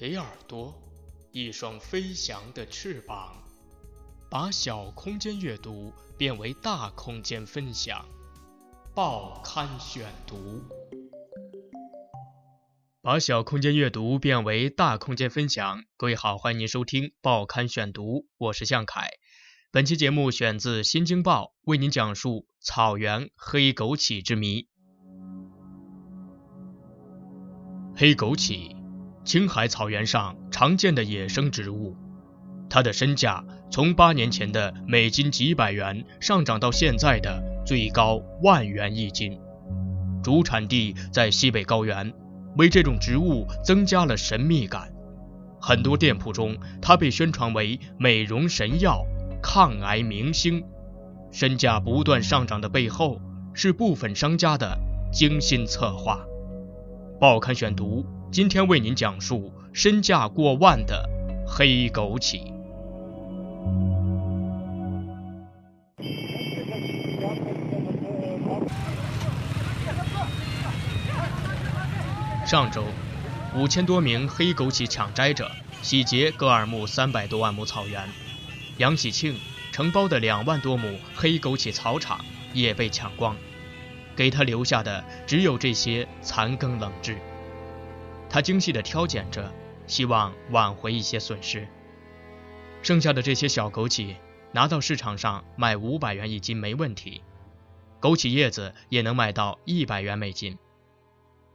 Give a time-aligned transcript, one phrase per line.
[0.00, 0.74] 给耳朵
[1.30, 3.34] 一双飞翔的翅膀，
[4.30, 8.06] 把小空间阅读变为大空间分享。
[8.94, 10.62] 报刊选读，
[13.02, 15.84] 把小空间阅读变为大空间分享。
[15.98, 19.10] 各位好，欢迎您收听报刊选读，我是向凯。
[19.70, 24.66] 本期节目选自《新京报》，为您讲述草原黑枸杞之谜。
[27.94, 28.79] 黑枸杞。
[29.30, 31.96] 青海草原上常见的野生植物，
[32.68, 39.38] 它的身价从八年前的每斤几百元上涨到现在的最高万元一斤。
[40.20, 42.12] 主产地在西北高原，
[42.56, 44.92] 为这种植物增加了神秘感。
[45.60, 49.06] 很多店铺中，它被宣传为美容神药、
[49.40, 50.64] 抗癌明星。
[51.30, 53.20] 身价不断上涨的背后，
[53.54, 54.76] 是部分商家的
[55.12, 56.18] 精心策划。
[57.20, 58.04] 报刊选读。
[58.32, 61.04] 今天为您讲述身价过万的
[61.44, 62.40] 黑枸杞。
[72.46, 72.84] 上周，
[73.56, 75.50] 五千多名黑枸杞抢摘者
[75.82, 78.08] 洗劫格尔木三百多万亩草原，
[78.76, 79.34] 杨喜庆
[79.72, 83.36] 承包的两万多亩黑枸杞草场也被抢光，
[84.14, 87.18] 给他留下的只有这些残羹冷炙。
[88.30, 89.52] 他精细地挑拣着，
[89.88, 91.66] 希望挽回一些损失。
[92.80, 94.14] 剩下的这些小枸杞
[94.52, 97.22] 拿到市场上卖五百元一斤没问题，
[98.00, 100.56] 枸杞叶子也能卖到一百元每斤。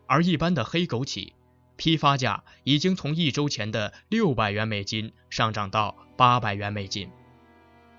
[0.05, 1.31] 而一般的黑枸杞，
[1.77, 7.09] 批发价已经从一周前的六百元每斤上涨到八百元每斤。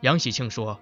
[0.02, 0.78] 杨喜庆说：“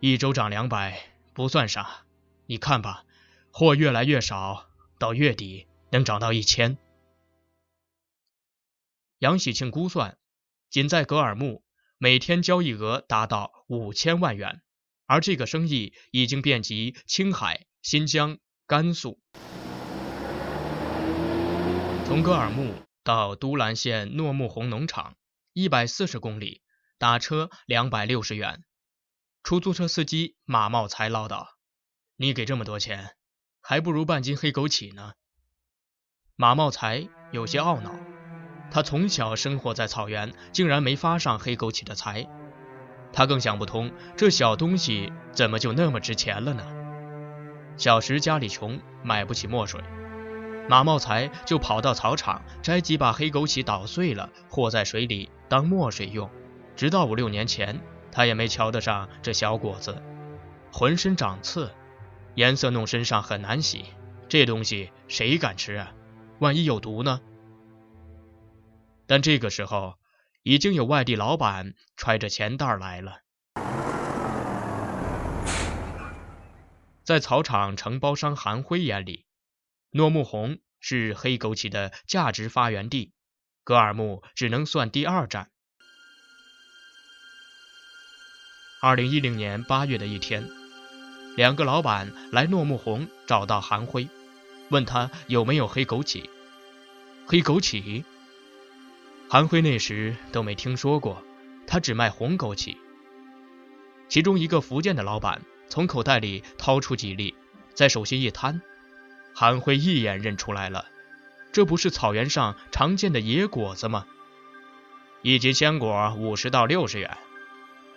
[0.00, 1.00] 一周涨两百
[1.32, 2.04] 不算啥，
[2.46, 3.04] 你看吧，
[3.50, 4.66] 货越来越少，
[4.98, 6.76] 到月底能涨到一千。”
[9.18, 10.18] 杨喜庆估算，
[10.68, 11.64] 仅在格尔木，
[11.96, 14.60] 每天交易额达到五千万元，
[15.06, 19.18] 而这个生意已经遍及青海、新疆、甘肃。
[22.04, 25.16] 从格尔木到都兰县诺木红农场，
[25.54, 26.60] 一百四十公里，
[26.98, 28.64] 打车两百六十元。
[29.42, 31.46] 出租车司机马茂才唠叨
[32.16, 33.16] ：“你给这么多钱，
[33.62, 35.14] 还不如半斤黑枸杞呢。”
[36.36, 38.15] 马茂才有些懊恼。
[38.70, 42.26] 他从小生活在草原，竟然没发上黑枸杞的财。
[43.12, 46.62] 他更想不通，这小东西怎么就那么值钱了呢？
[47.76, 49.80] 小时家里穷，买不起墨水，
[50.68, 56.28] 马茂才就跑到草场摘几把黑枸杞捣碎了，和在水里当墨水用。
[56.74, 60.02] 直到五六年前，他也没瞧得上这小果子，
[60.72, 61.70] 浑身长刺，
[62.34, 63.84] 颜色弄身上很难洗。
[64.28, 65.92] 这东西谁敢吃啊？
[66.40, 67.20] 万一有毒呢？
[69.06, 69.98] 但这个时候，
[70.42, 73.22] 已经有外地老板揣着钱袋来了。
[77.04, 79.26] 在草场承包商韩辉眼里，
[79.90, 83.12] 诺木红是黑枸杞的价值发源地，
[83.62, 85.50] 格尔木只能算第二站。
[88.82, 90.48] 二零一零年八月的一天，
[91.36, 94.08] 两个老板来诺木红找到韩辉，
[94.70, 96.28] 问他有没有黑枸杞。
[97.26, 98.04] 黑枸杞？
[99.28, 101.20] 韩辉那时都没听说过，
[101.66, 102.76] 他只卖红枸杞。
[104.08, 107.34] 其中一个福建的老板从口袋里掏出几粒，
[107.74, 108.62] 在手心一摊，
[109.34, 110.86] 韩辉一眼认出来了，
[111.50, 114.06] 这不是草原上常见的野果子吗？
[115.22, 117.18] 一斤鲜果五十到六十元，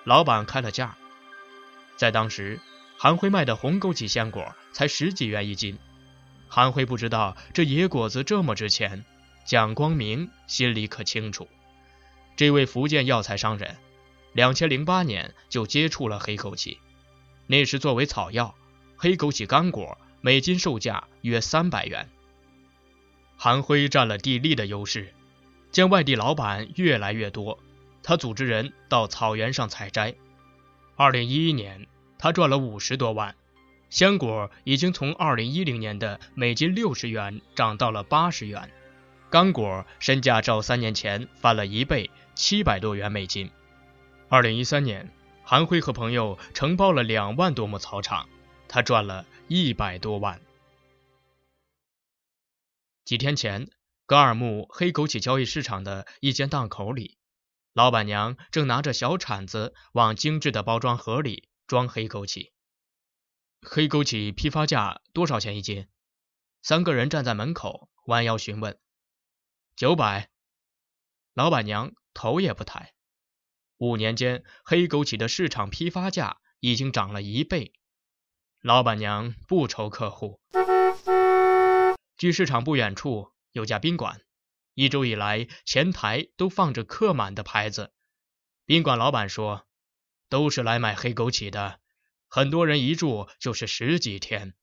[0.04, 0.96] 老板开了价。
[1.96, 2.60] 在当时，
[2.98, 5.78] 韩辉卖的红枸杞鲜果才十几元一斤，
[6.48, 9.06] 韩辉不知道这野果子这么值钱。
[9.50, 11.48] 蒋光明心里可清楚，
[12.36, 13.78] 这位福建药材商人，
[14.32, 16.78] 两千零八年就接触了黑枸杞。
[17.48, 18.54] 那时作为草药，
[18.96, 22.08] 黑枸杞干果每斤售价约三百元。
[23.38, 25.16] 韩辉占了地利的优势，
[25.72, 27.58] 见外地老板越来越多，
[28.04, 30.14] 他组织人到草原上采摘。
[30.96, 31.88] 二零一一年，
[32.20, 33.36] 他赚了五十多万，
[33.90, 38.72] 鲜果已经从二零一零年的每斤六十元涨到了八十元。
[39.30, 43.52] 干果身价照三年前翻了一倍，七百多元美金。
[44.28, 45.12] 二零一三年，
[45.44, 48.28] 韩辉和朋友承包了两万多亩草场，
[48.68, 50.42] 他赚了一百多万。
[53.06, 53.70] 几天前，
[54.08, 57.20] 格尔木黑枸杞交易市场的一间档口里，
[57.74, 62.52] 老板娘正拿着小铲子往精致的包装盒里装黑枸杞。
[63.62, 65.88] 黑枸杞批发价多少钱一斤？
[66.64, 68.80] 三个人站在门口，弯腰询问。
[69.80, 70.30] 九百，
[71.34, 72.94] 老板娘头也不抬。
[73.78, 77.72] 五年间，黑枸杞的市场批发价已经涨了一倍。
[78.62, 80.42] 老板娘不愁客户。
[82.18, 84.20] 距市场不远处有家宾馆，
[84.74, 87.94] 一周以来前台都放着客满的牌子。
[88.66, 89.66] 宾馆老板说，
[90.28, 91.80] 都是来买黑枸杞的，
[92.28, 94.56] 很多人一住就是十几天。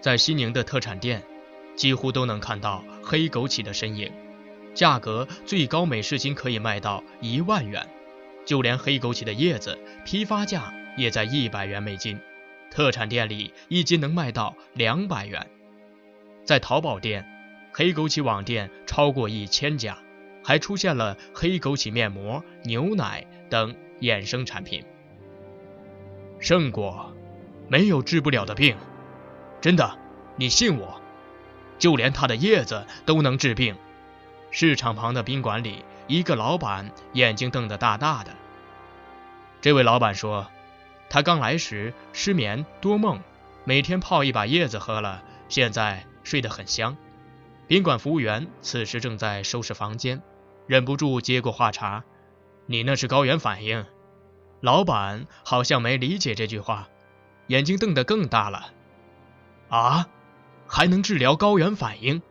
[0.00, 1.28] 在西宁的特产店，
[1.78, 4.12] 几乎都能看到黑枸杞的身影，
[4.74, 7.88] 价格最高每市斤可以卖到一万元，
[8.44, 12.18] 就连黑枸杞的叶子批发价也在一百元每斤。
[12.68, 15.46] 特产店里一斤能卖到两百元，
[16.44, 17.24] 在淘宝店、
[17.72, 19.96] 黑枸杞网店超过一千家，
[20.42, 24.82] 还出现了黑枸杞面膜、牛奶等衍生产品。
[26.40, 27.14] 胜果
[27.68, 28.76] 没有治不了的病，
[29.60, 29.96] 真的，
[30.36, 30.97] 你信我，
[31.78, 33.76] 就连它的叶子都能治病。
[34.50, 38.32] 市场旁的宾馆里，一个老板眼睛瞪得大大的。
[39.60, 40.46] 这位老板说。
[41.10, 43.22] 他刚来时失眠多梦，
[43.64, 46.98] 每天泡一把叶子喝了，现在睡得很香。
[47.66, 50.20] 宾馆服务员此时正在收拾房间，
[50.66, 52.04] 忍不住接过话茬
[52.68, 53.86] ：“你那是高原反应。”
[54.60, 56.90] 老板好像没理解这句话，
[57.46, 58.74] 眼睛瞪得更大了。
[59.70, 60.08] “啊，
[60.68, 62.22] 还能治疗高原反应？”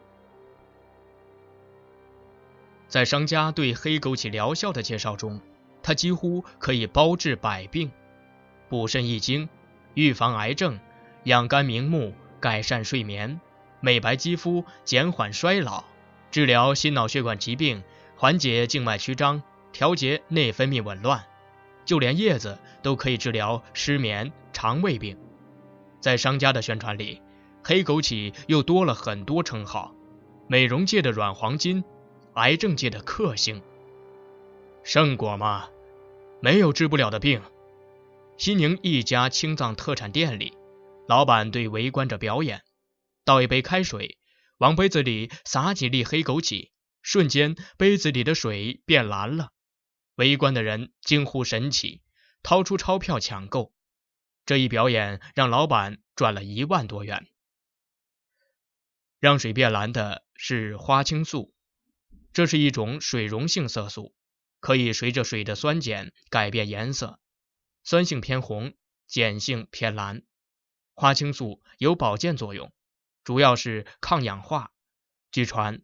[2.87, 5.41] 在商家对黑枸杞疗效的介绍中，
[5.83, 7.91] 它几乎可以包治百病。
[8.69, 9.49] 补肾益精，
[9.93, 10.79] 预防癌症，
[11.23, 13.41] 养肝明目，改善睡眠，
[13.81, 15.83] 美白肌肤，减缓衰老，
[16.31, 17.83] 治疗心脑血管疾病，
[18.15, 19.41] 缓解静脉曲张，
[19.73, 21.23] 调节内分泌紊乱。
[21.85, 25.17] 就连叶子都可以治疗失眠、肠胃病。
[26.01, 27.21] 在商家的宣传里，
[27.67, 29.93] 黑枸杞又多了很多称号：
[30.47, 31.83] 美容界的软黄金，
[32.35, 33.61] 癌症界的克星。
[34.85, 35.67] 圣果嘛，
[36.39, 37.41] 没有治不了的病。
[38.37, 40.53] 西宁一家青藏特产店里，
[41.09, 42.63] 老板对围观者表演：
[43.25, 44.17] 倒一杯开水，
[44.59, 46.69] 往杯子里撒几粒黑枸杞，
[47.01, 49.49] 瞬间杯子里的水变蓝了。
[50.15, 52.01] 围观的人惊呼神奇，
[52.43, 53.73] 掏出钞票抢购。
[54.45, 57.27] 这一表演让老板赚了一万多元。
[59.19, 61.53] 让水变蓝的是花青素，
[62.33, 64.13] 这是一种水溶性色素，
[64.59, 67.19] 可以随着水的酸碱改变颜色。
[67.83, 68.75] 酸性偏红，
[69.07, 70.21] 碱性偏蓝。
[70.93, 72.71] 花青素有保健作用，
[73.23, 74.71] 主要是抗氧化。
[75.31, 75.81] 据传，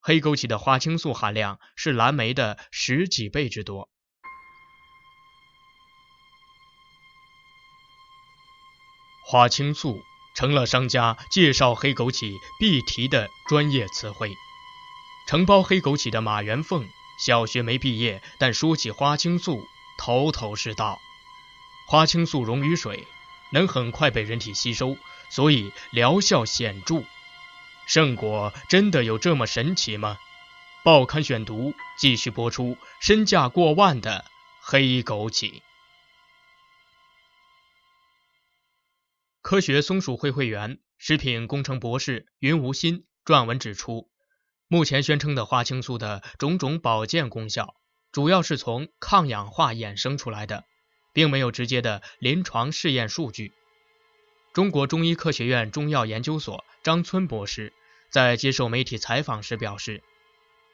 [0.00, 3.90] 黑枸杞的花青素含量是蓝莓的十几倍之多。
[9.26, 10.02] 花青素
[10.34, 14.36] 成了商家介绍黑枸杞必提的专业词汇。
[15.26, 16.86] 承包黑枸杞的马元凤，
[17.18, 19.66] 小学没毕业，但说起花青素，
[19.96, 21.00] 头头是道。
[21.86, 23.06] 花青素溶于水，
[23.52, 24.96] 能很快被人体吸收，
[25.30, 27.04] 所以疗效显著。
[27.86, 30.18] 圣果真的有这么神奇吗？
[30.82, 34.24] 报刊选读继续播出：身价过万的
[34.60, 35.62] 黑枸杞。
[39.44, 44.08] 科学松鼠会会员、食品工程博士云无心撰文指出，
[44.68, 47.74] 目前宣称的花青素的种种保健功效，
[48.10, 50.64] 主要是从抗氧化衍生出来的。
[51.12, 53.52] 并没有直接的临床试验数据。
[54.54, 57.74] 中国中医科学院中药研究所张村博士
[58.10, 60.02] 在接受媒体采访时表示，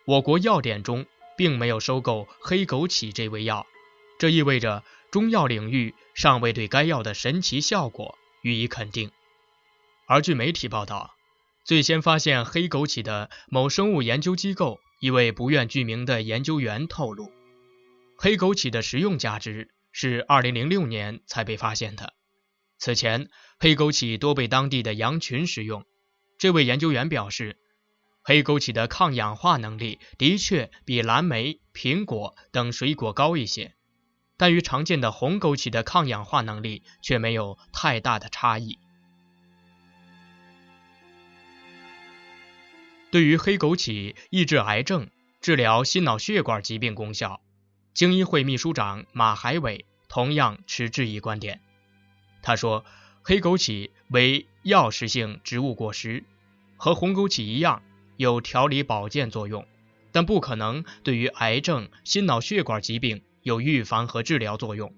[0.07, 1.07] 我国药典中
[1.37, 3.67] 并没有收购黑枸杞这味药，
[4.21, 9.11] 这意味着中药领域尚未对该药的神奇效果予以肯定。
[10.07, 11.15] 而据媒体报道，
[11.65, 17.33] 最先发现黑枸杞的某生物研究机构一位不愿具名的研究员透露，
[18.17, 19.71] 黑枸杞的食用价值。
[19.93, 22.15] 是二零零六年才被发现的。
[22.79, 23.29] 此前，
[23.59, 25.85] 黑枸杞多被当地的羊群食用。
[26.39, 27.59] 这位研究员表示，
[28.23, 33.75] 黑枸杞的抗氧化能力的确比蓝莓、苹果等水果高一些，
[34.41, 38.79] 但与常见的红枸杞的抗氧化能力却没有太大的差异。
[43.11, 45.11] 对于黑枸杞抑制癌症、
[45.43, 47.43] 治疗心脑血管疾病功效。
[47.93, 51.61] 京医会秘书长马海伟同样持质疑观点。
[52.41, 52.87] 他说
[53.23, 56.25] ：“黑枸杞为药食性植物果实，
[56.79, 57.83] 和红枸杞一样
[58.17, 59.67] 有调理保健作用，
[60.13, 64.95] 但不可能对于癌症、心脑血管疾病有预防和治疗作用。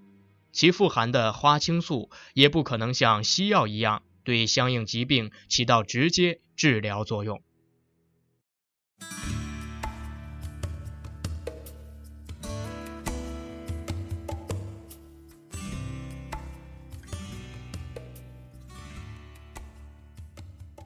[0.52, 7.42] 其富含的花青素也不可能像西药一样对相应疾病起到直接治疗作用。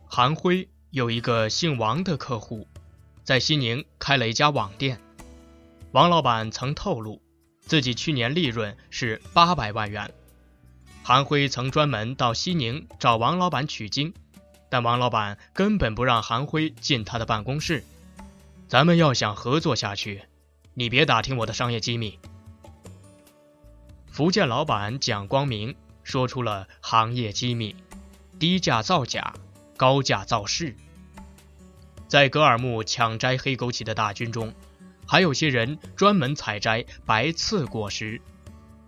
[0.06, 2.66] 韩辉有一个姓王的客户
[3.22, 4.98] 在西宁开了一家网店。
[5.92, 7.20] 王老板曾透露
[7.66, 10.10] 自己去年利润是八百万元。
[11.02, 14.14] 韩辉曾专门到西宁找王老板取经，
[14.70, 17.84] 但王老板根本不让韩辉进他的办公室。
[18.66, 20.22] 咱们要想合作下去，
[20.72, 22.18] 你别打听我的商业机密。
[24.10, 27.76] 福建老板蒋光明说出了行业机密：
[28.38, 29.34] 低价造假。
[29.78, 30.74] 高价造势，
[32.08, 34.54] 在格尔木抢摘黑枸杞的大军中，
[35.06, 38.20] 还有些人专门采摘白刺果实。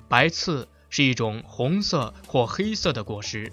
[0.08, 3.52] 白刺是一种红色或黑色的果实，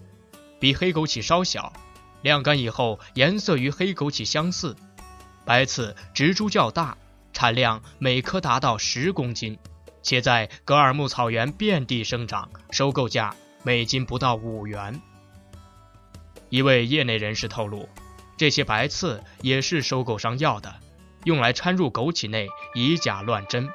[0.60, 1.74] 比黑枸杞稍小，
[2.22, 4.76] 晾干以后颜色与黑枸杞相似。
[5.44, 6.98] 白刺植株较大，
[7.34, 9.60] 产量每颗达到十公斤，
[10.02, 15.02] 且在格尔木草原遍地生长，收购价每斤不到五元。
[16.50, 17.90] 一位业内人士透露，
[18.38, 20.74] 这些白刺也是收购商要的，
[21.26, 23.70] 用来掺入枸杞内，以假乱真。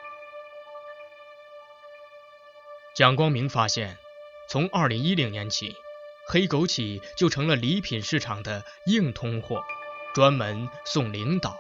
[2.95, 3.99] 蒋光明发现，
[4.49, 5.77] 从2010年起，
[6.27, 9.63] 黑枸杞就成了礼品市场的硬通货，
[10.15, 11.57] 专门送领导。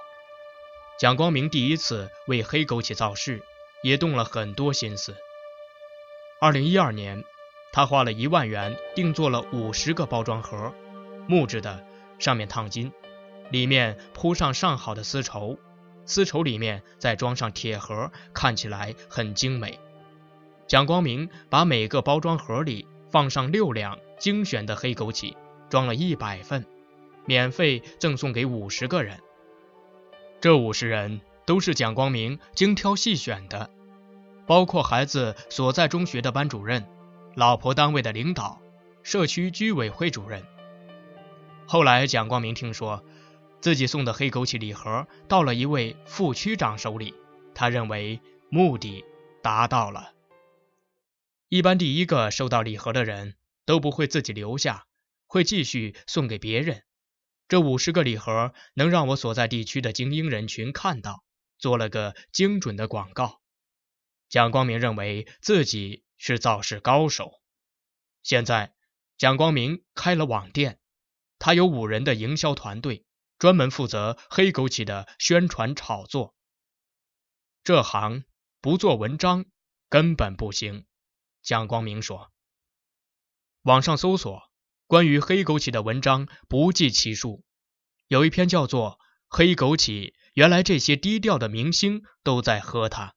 [0.99, 3.42] 蒋光明第一次为黑枸杞造势，
[3.82, 5.16] 也动了很多心思。
[6.40, 7.25] 2012年，
[7.73, 10.75] 他花了一万元定做了五十个包装盒。
[11.26, 11.85] 木质的，
[12.18, 12.92] 上面烫金，
[13.50, 15.59] 里面铺上上好的丝绸，
[16.07, 19.78] 丝绸里面再装上铁盒，看起来很精美。
[20.66, 25.35] 蒋光明把每个包装盒里放上六两精选的黑枸杞，
[25.69, 26.64] 装了一百份，
[27.26, 29.21] 免费赠送给五十个人。
[30.40, 33.71] 这五十人都是蒋光明精挑细选的，
[34.47, 36.87] 包括孩子所在中学的班主任、
[37.35, 38.61] 老婆单位的领导、
[39.02, 40.45] 社区居委会主任。
[41.66, 43.04] 后来，蒋光明听说
[43.61, 47.14] 自己送的黑枸杞礼盒到了一位副区长手里，
[47.55, 49.05] 他认为目的
[49.43, 50.14] 达到了。
[51.49, 53.37] 一般第一个收到礼盒的人
[53.67, 54.87] 都不会自己留下，
[55.26, 56.85] 会继续送给别人。
[57.49, 61.25] 这五十个礼盒能让我所在地区的精英人群看到，
[61.59, 63.40] 做了个精准的广告。
[64.29, 67.33] 蒋光明认为自己是造势高手。
[68.23, 68.73] 现在，
[69.19, 70.79] 蒋光明开了网店。
[71.40, 73.05] 他有五人的营销团队，
[73.40, 76.37] 专门负责黑枸杞的宣传炒作。
[77.64, 78.25] 这行
[78.61, 79.47] 不做文章
[79.88, 80.85] 根本不行，
[81.42, 82.30] 蒋光明说。
[83.62, 84.42] 网上搜索
[84.87, 87.42] 关于黑枸杞的文章不计其数，
[88.09, 88.92] 有一篇叫做
[89.26, 93.14] 《黑枸杞》，原来这些低调的明星都在喝它。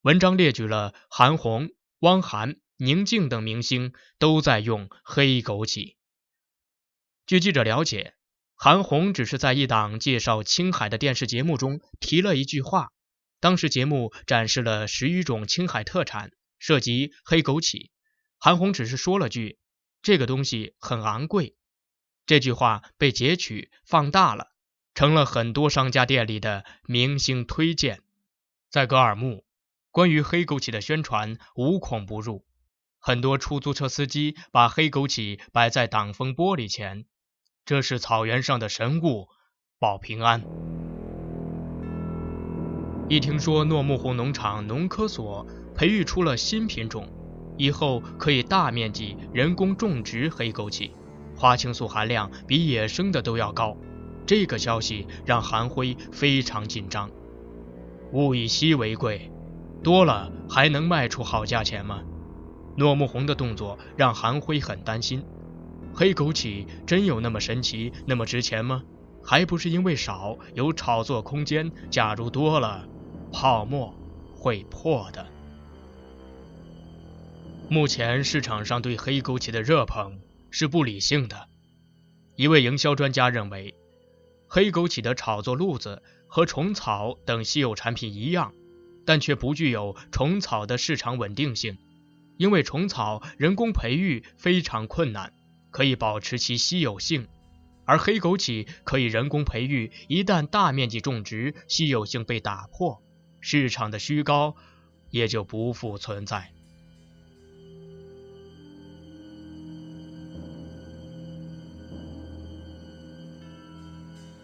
[0.00, 1.70] 文章列举了韩红、
[2.00, 5.94] 汪涵、宁静等明星都在用黑枸杞。
[7.24, 8.16] 据记者了解，
[8.56, 12.90] 韩红只是在一档介绍青海的电视节目中提了一句话。
[13.40, 17.90] 当时节目展示了十余种青海特产，涉及黑枸杞。
[18.38, 19.58] 韩红只是说了句
[20.00, 21.56] ：“这个东西很昂贵。”
[22.24, 24.48] 这句话被截取放大了，
[24.94, 28.00] 成了很多商家店里的明星推荐。
[28.70, 29.44] 在格尔木，
[29.90, 32.46] 关于黑枸杞的宣传无孔不入，
[32.98, 37.04] 很多出租车司机把黑枸杞摆在挡风玻璃前。
[37.66, 39.28] 这是草原上的神物，
[39.78, 40.42] 保平安。
[43.08, 47.08] 一听说诺木红农场农科所培育出了新品种，
[47.56, 50.90] 以后可以大面积人工种植黑枸杞，
[51.34, 53.74] 花青素含量比野生的都要高，
[54.26, 57.10] 这个消息让韩辉非常紧张。
[58.12, 59.32] 物以稀为贵，
[59.82, 62.02] 多了还能卖出好价钱吗？
[62.76, 65.24] 诺木红的动作让韩辉很担心。
[65.96, 68.82] 黑枸杞真有那么神奇、那么值钱吗？
[69.22, 71.70] 还不是因为少，有炒作空间。
[71.88, 72.88] 假如多了，
[73.32, 73.94] 泡沫
[74.34, 75.24] 会破的。
[77.70, 80.20] 目前市场上对黑枸杞的热捧
[80.50, 81.48] 是不理性的。
[82.36, 83.72] 一位营销专家认为，
[84.48, 88.52] 黑枸杞的炒作路子和虫草等稀有产品一样，
[89.06, 91.78] 但却不具有虫草的市场稳定性，
[92.36, 95.32] 因为虫草人工培育非常困难。
[95.74, 97.26] 可以保持其稀有性，
[97.84, 103.02] 而黑枸杞可以人工培育，一旦大面积种植，稀有性被打破，
[103.40, 104.54] 市场的虚高
[105.10, 106.52] 也就不复存在。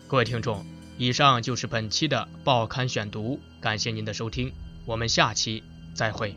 [0.08, 0.66] 各位听众，
[0.98, 4.52] 以上就是本期的报刊选读，感谢您的收听，
[4.84, 5.62] 我们下期
[5.94, 6.34] 再会。